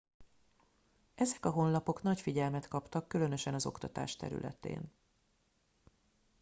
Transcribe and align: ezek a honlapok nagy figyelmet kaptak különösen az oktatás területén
ezek 1.15 1.45
a 1.45 1.49
honlapok 1.49 2.01
nagy 2.01 2.21
figyelmet 2.21 2.67
kaptak 2.67 3.07
különösen 3.07 3.53
az 3.53 3.65
oktatás 3.65 4.15
területén 4.15 4.91